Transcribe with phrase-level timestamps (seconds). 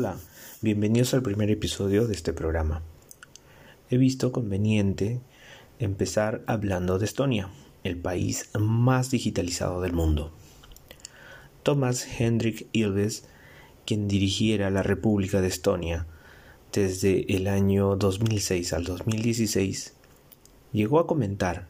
[0.00, 0.16] Hola,
[0.62, 2.80] bienvenidos al primer episodio de este programa.
[3.90, 5.20] He visto conveniente
[5.78, 7.50] empezar hablando de Estonia,
[7.84, 10.32] el país más digitalizado del mundo.
[11.62, 13.26] Thomas Hendrik Ilves,
[13.84, 16.06] quien dirigiera la República de Estonia
[16.72, 19.92] desde el año 2006 al 2016,
[20.72, 21.66] llegó a comentar,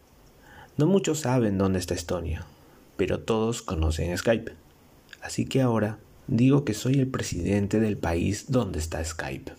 [0.77, 2.47] no muchos saben dónde está Estonia,
[2.97, 4.53] pero todos conocen Skype.
[5.21, 5.99] Así que ahora
[6.31, 9.53] digo que soy el presidente del país donde está Skype.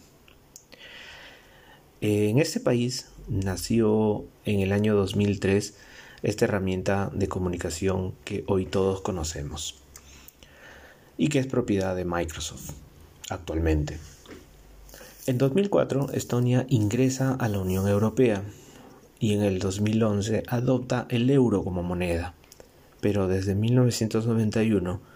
[2.00, 5.76] En este país nació en el año 2003
[6.24, 9.76] esta herramienta de comunicación que hoy todos conocemos
[11.18, 12.72] y que es propiedad de Microsoft
[13.30, 14.00] actualmente.
[15.28, 18.44] En 2004 Estonia ingresa a la Unión Europea
[19.20, 22.34] y en el 2011 adopta el euro como moneda,
[23.02, 25.11] pero desde 1991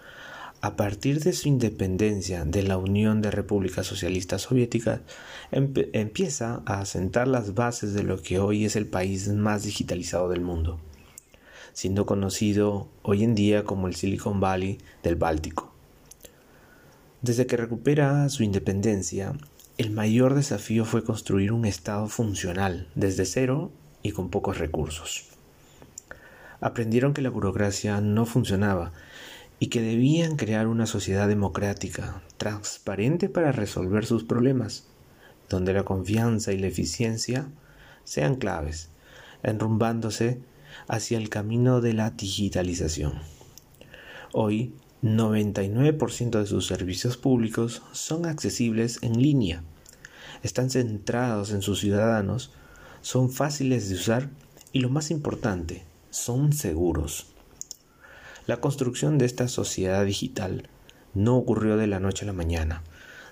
[0.66, 5.00] a partir de su independencia de la Unión de Repúblicas Socialistas Soviéticas,
[5.52, 10.40] empieza a asentar las bases de lo que hoy es el país más digitalizado del
[10.40, 10.80] mundo,
[11.72, 15.72] siendo conocido hoy en día como el Silicon Valley del Báltico.
[17.22, 19.34] Desde que recupera su independencia,
[19.78, 23.70] el mayor desafío fue construir un Estado funcional desde cero
[24.02, 25.26] y con pocos recursos.
[26.60, 28.90] Aprendieron que la burocracia no funcionaba
[29.58, 34.84] y que debían crear una sociedad democrática, transparente para resolver sus problemas,
[35.48, 37.48] donde la confianza y la eficiencia
[38.04, 38.90] sean claves,
[39.42, 40.40] enrumbándose
[40.88, 43.14] hacia el camino de la digitalización.
[44.32, 49.62] Hoy, 99% de sus servicios públicos son accesibles en línea,
[50.42, 52.50] están centrados en sus ciudadanos,
[53.00, 54.28] son fáciles de usar
[54.72, 57.26] y lo más importante, son seguros.
[58.46, 60.68] La construcción de esta sociedad digital
[61.14, 62.84] no ocurrió de la noche a la mañana.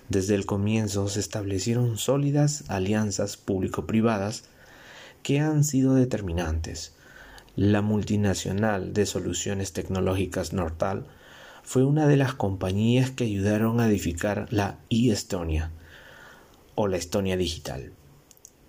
[0.09, 4.43] Desde el comienzo se establecieron sólidas alianzas público-privadas
[5.23, 6.95] que han sido determinantes.
[7.55, 11.07] La multinacional de soluciones tecnológicas Nortal
[11.63, 15.71] fue una de las compañías que ayudaron a edificar la e-Estonia
[16.75, 17.93] o la Estonia digital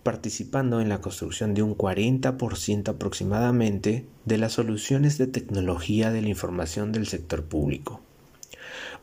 [0.07, 6.29] participando en la construcción de un 40% aproximadamente de las soluciones de tecnología de la
[6.29, 8.01] información del sector público.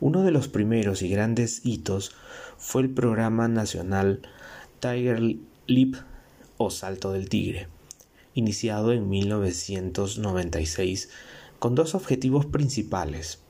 [0.00, 2.12] Uno de los primeros y grandes hitos
[2.56, 4.22] fue el programa nacional
[4.80, 5.20] Tiger
[5.66, 5.96] Leap
[6.56, 7.68] o Salto del Tigre,
[8.32, 11.10] iniciado en 1996
[11.58, 13.40] con dos objetivos principales,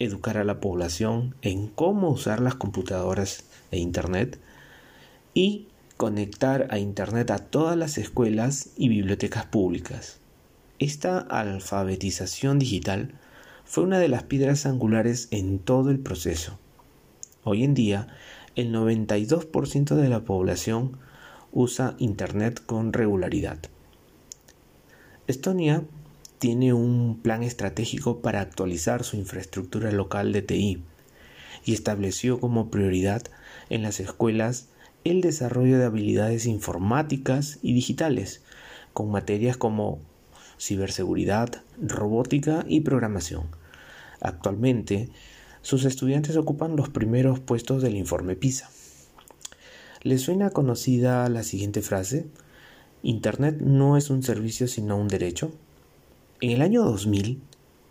[0.00, 4.40] educar a la población en cómo usar las computadoras e Internet
[5.34, 5.68] y
[6.00, 10.18] conectar a Internet a todas las escuelas y bibliotecas públicas.
[10.78, 13.12] Esta alfabetización digital
[13.66, 16.58] fue una de las piedras angulares en todo el proceso.
[17.44, 18.06] Hoy en día,
[18.56, 20.96] el 92% de la población
[21.52, 23.58] usa Internet con regularidad.
[25.26, 25.84] Estonia
[26.38, 30.82] tiene un plan estratégico para actualizar su infraestructura local de TI
[31.66, 33.24] y estableció como prioridad
[33.68, 34.70] en las escuelas
[35.04, 38.42] el desarrollo de habilidades informáticas y digitales,
[38.92, 39.98] con materias como
[40.58, 43.44] ciberseguridad, robótica y programación.
[44.20, 45.08] Actualmente,
[45.62, 48.70] sus estudiantes ocupan los primeros puestos del informe PISA.
[50.02, 52.26] ¿Les suena conocida la siguiente frase?
[53.02, 55.52] Internet no es un servicio sino un derecho.
[56.40, 57.40] En el año 2000,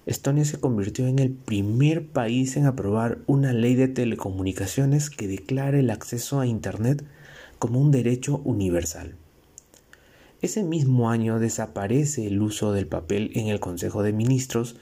[0.09, 5.77] Estonia se convirtió en el primer país en aprobar una ley de telecomunicaciones que declara
[5.77, 7.05] el acceso a Internet
[7.59, 9.13] como un derecho universal.
[10.41, 14.77] Ese mismo año desaparece el uso del papel en el Consejo de Ministros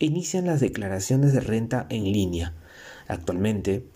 [0.00, 2.52] e inician las declaraciones de renta en línea.
[3.06, 3.86] Actualmente,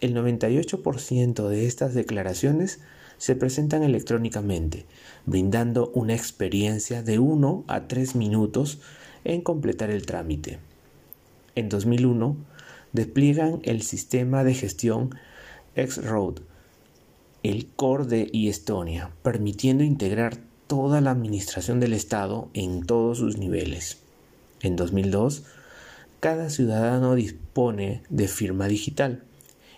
[0.00, 2.80] el 98% de estas declaraciones
[3.18, 4.86] se presentan electrónicamente,
[5.26, 8.80] brindando una experiencia de 1 a 3 minutos
[9.24, 10.58] en completar el trámite.
[11.54, 12.36] En 2001,
[12.92, 15.14] despliegan el sistema de gestión
[15.74, 16.40] X-Road,
[17.42, 23.98] el core de estonia permitiendo integrar toda la administración del Estado en todos sus niveles.
[24.60, 25.44] En 2002,
[26.20, 29.24] cada ciudadano dispone de firma digital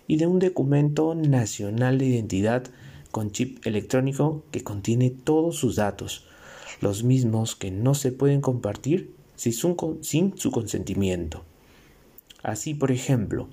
[0.07, 2.65] y de un documento nacional de identidad
[3.11, 6.27] con chip electrónico que contiene todos sus datos,
[6.81, 9.53] los mismos que no se pueden compartir sin
[10.37, 11.45] su consentimiento.
[12.43, 13.49] Así, por ejemplo,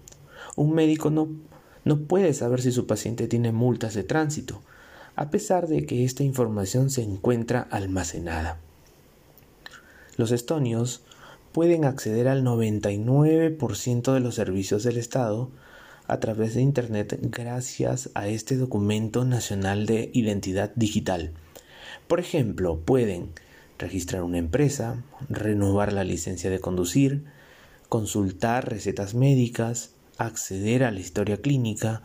[0.56, 1.30] un médico no,
[1.86, 4.62] no puede saber si su paciente tiene multas de tránsito,
[5.16, 8.60] a pesar de que esta información se encuentra almacenada.
[10.18, 11.04] Los estonios
[11.52, 15.50] pueden acceder al 99% de los servicios del Estado
[16.08, 21.32] a través de Internet gracias a este documento nacional de identidad digital.
[22.08, 23.32] Por ejemplo, pueden
[23.82, 27.26] registrar una empresa, renovar la licencia de conducir,
[27.90, 32.04] consultar recetas médicas, acceder a la historia clínica,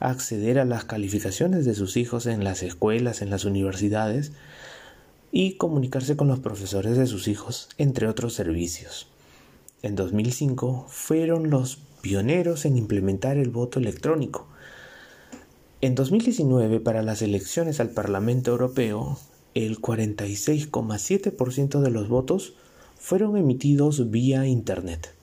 [0.00, 4.32] acceder a las calificaciones de sus hijos en las escuelas, en las universidades
[5.32, 9.08] y comunicarse con los profesores de sus hijos, entre otros servicios.
[9.82, 14.48] En 2005 fueron los pioneros en implementar el voto electrónico.
[15.80, 19.18] En 2019, para las elecciones al Parlamento Europeo,
[19.56, 22.52] el 46,7% de los votos
[22.98, 25.14] fueron emitidos vía Internet.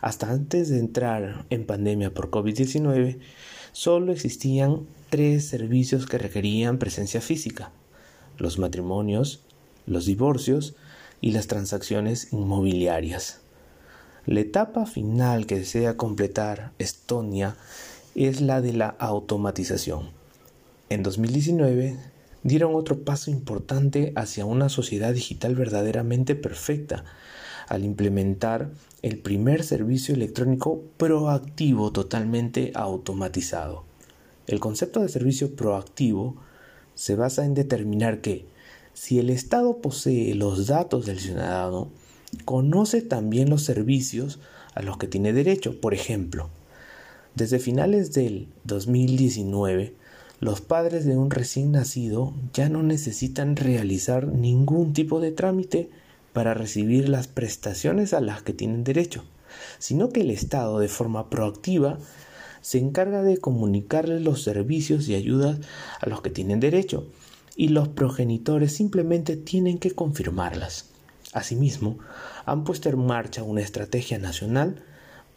[0.00, 3.20] Hasta antes de entrar en pandemia por COVID-19,
[3.70, 4.80] solo existían
[5.10, 7.70] tres servicios que requerían presencia física,
[8.36, 9.44] los matrimonios,
[9.86, 10.74] los divorcios
[11.20, 13.42] y las transacciones inmobiliarias.
[14.26, 17.54] La etapa final que desea completar Estonia
[18.16, 20.10] es la de la automatización.
[20.88, 21.96] En 2019
[22.42, 27.04] dieron otro paso importante hacia una sociedad digital verdaderamente perfecta
[27.68, 28.70] al implementar
[29.02, 33.84] el primer servicio electrónico proactivo totalmente automatizado.
[34.46, 36.36] El concepto de servicio proactivo
[36.94, 38.46] se basa en determinar que
[38.92, 41.88] si el Estado posee los datos del ciudadano,
[42.44, 44.40] conoce también los servicios
[44.74, 45.80] a los que tiene derecho.
[45.80, 46.50] Por ejemplo,
[47.34, 49.94] desde finales del 2019,
[50.40, 55.90] los padres de un recién nacido ya no necesitan realizar ningún tipo de trámite
[56.32, 59.24] para recibir las prestaciones a las que tienen derecho,
[59.78, 61.98] sino que el Estado de forma proactiva
[62.62, 65.58] se encarga de comunicarles los servicios y ayudas
[66.00, 67.06] a los que tienen derecho,
[67.56, 70.86] y los progenitores simplemente tienen que confirmarlas.
[71.34, 71.98] Asimismo,
[72.46, 74.82] han puesto en marcha una estrategia nacional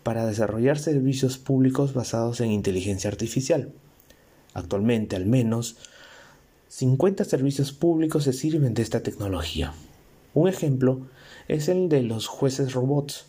[0.04, 3.74] para desarrollar servicios públicos basados en inteligencia artificial.
[4.54, 5.78] Actualmente, al menos,
[6.70, 9.74] 50 servicios públicos se sirven de esta tecnología.
[10.34, 11.02] Un ejemplo
[11.48, 13.26] es el de los jueces robots.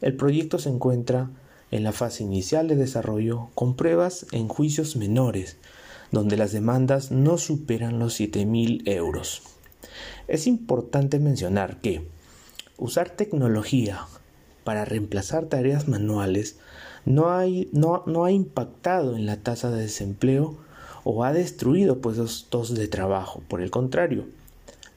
[0.00, 1.30] El proyecto se encuentra
[1.70, 5.56] en la fase inicial de desarrollo con pruebas en juicios menores,
[6.12, 9.42] donde las demandas no superan los 7.000 euros.
[10.28, 12.06] Es importante mencionar que
[12.76, 14.06] usar tecnología
[14.64, 16.56] para reemplazar tareas manuales
[17.04, 20.56] no, ha impactado en la tasa de desempleo
[21.04, 23.42] o ha destruido puestos de trabajo.
[23.48, 24.26] Por el contrario,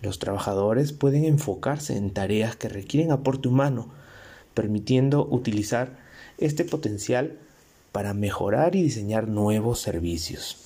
[0.01, 3.87] los trabajadores pueden enfocarse en tareas que requieren aporte humano,
[4.53, 5.97] permitiendo utilizar
[6.37, 7.37] este potencial
[7.91, 10.57] para mejorar y diseñar nuevos servicios.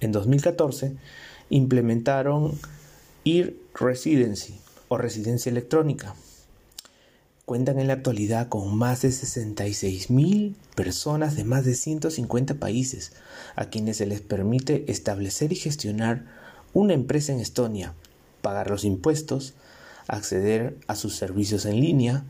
[0.00, 0.96] En 2014
[1.50, 2.58] implementaron
[3.24, 4.58] e-residency
[4.88, 6.14] o residencia electrónica.
[7.44, 13.12] Cuentan en la actualidad con más de 66.000 personas de más de 150 países,
[13.54, 16.24] a quienes se les permite establecer y gestionar
[16.72, 17.92] una empresa en Estonia,
[18.40, 19.52] pagar los impuestos,
[20.08, 22.24] acceder a sus servicios en línea,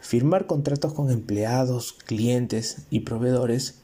[0.00, 3.76] firmar contratos con empleados, clientes y proveedores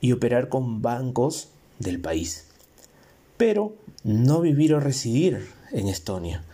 [0.00, 1.48] y operar con bancos
[1.80, 2.46] del país.
[3.36, 3.74] Pero
[4.04, 6.44] no vivir o residir en Estonia.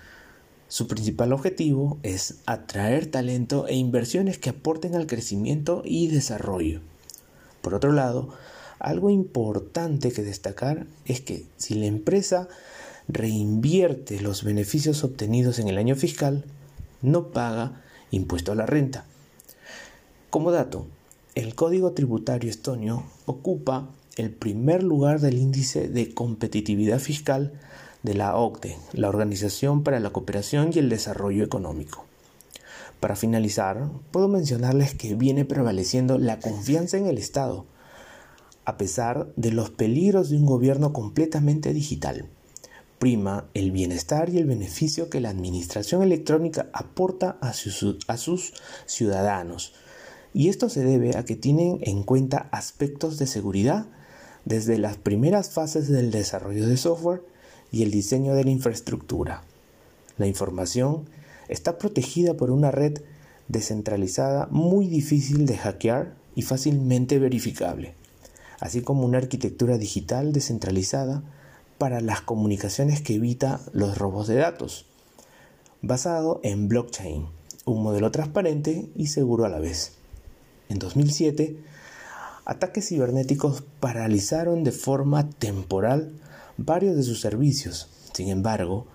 [0.75, 6.81] Su principal objetivo es atraer talento e inversiones que aporten al crecimiento y desarrollo.
[7.61, 8.31] Por otro lado,
[8.81, 12.49] algo importante que destacar es que si la empresa
[13.07, 16.45] reinvierte los beneficios obtenidos en el año fiscal,
[17.03, 19.05] no paga impuesto a la renta.
[20.29, 20.89] Como dato,
[21.37, 27.53] el Código Tributario Estonio ocupa el primer lugar del índice de competitividad fiscal
[28.05, 32.05] de la OCDE, la Organización para la Cooperación y el Desarrollo Económico.
[33.01, 37.65] Para finalizar, puedo mencionarles que viene prevaleciendo la confianza en el Estado,
[38.67, 42.29] a pesar de los peligros de un gobierno completamente digital.
[42.99, 48.53] Prima el bienestar y el beneficio que la administración electrónica aporta a sus, a sus
[48.87, 49.73] ciudadanos.
[50.35, 53.87] Y esto se debe a que tienen en cuenta aspectos de seguridad
[54.45, 57.34] desde las primeras fases del desarrollo de software
[57.75, 59.43] y el diseño de la infraestructura.
[60.17, 61.05] La información
[61.49, 63.01] está protegida por una red
[63.49, 67.95] descentralizada muy difícil de hackear y fácilmente verificable
[68.65, 71.23] así como una arquitectura digital descentralizada
[71.77, 74.87] para las comunicaciones que evita los robos de datos,
[75.83, 77.27] basado en blockchain,
[77.67, 79.93] un modelo transparente y seguro a la vez.
[80.71, 81.59] En 2007,
[82.47, 86.13] ataques cibernéticos paralizaron de forma temporal
[86.57, 87.89] varios de sus servicios.
[88.13, 88.87] Sin embargo,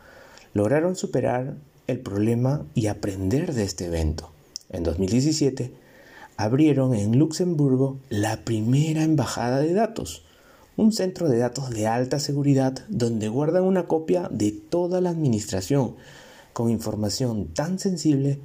[0.53, 4.31] lograron superar el problema y aprender de este evento.
[4.69, 5.73] En 2017,
[6.37, 10.23] abrieron en Luxemburgo la primera embajada de datos,
[10.77, 15.95] un centro de datos de alta seguridad donde guardan una copia de toda la administración
[16.53, 18.39] con información tan sensible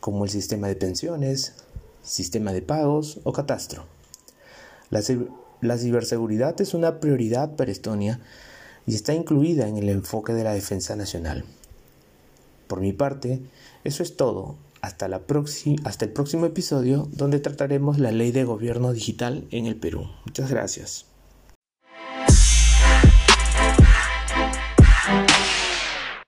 [0.00, 1.54] como el sistema de pensiones,
[2.02, 3.84] sistema de pagos o catastro.
[4.90, 5.02] La,
[5.60, 8.20] la ciberseguridad es una prioridad para Estonia
[8.86, 11.44] y está incluida en el enfoque de la defensa nacional.
[12.66, 13.40] Por mi parte,
[13.84, 14.56] eso es todo.
[14.80, 15.22] Hasta, la
[15.84, 20.08] hasta el próximo episodio donde trataremos la ley de gobierno digital en el Perú.
[20.26, 21.06] Muchas gracias.